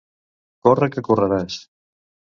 Corre 0.67 0.89
que 0.95 1.05
correràs. 1.11 1.63